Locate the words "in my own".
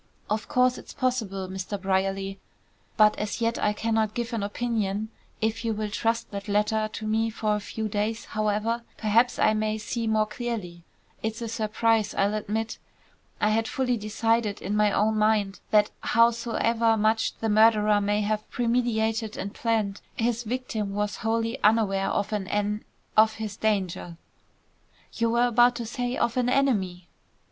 14.59-15.19